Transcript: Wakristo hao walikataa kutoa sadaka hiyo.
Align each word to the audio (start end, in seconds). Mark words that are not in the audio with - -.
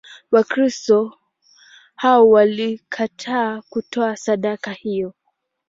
Wakristo 0.31 1.17
hao 1.95 2.29
walikataa 2.29 3.61
kutoa 3.69 4.15
sadaka 4.17 4.71
hiyo. 4.71 5.13